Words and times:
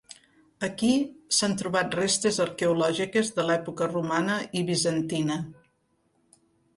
Aquí 0.67 0.87
s'han 1.39 1.51
trobat 1.61 1.97
restes 1.99 2.39
arqueològiques 2.45 3.29
de 3.35 3.45
l'època 3.49 3.89
romana 3.91 4.39
i 4.63 4.65
bizantina. 4.71 5.37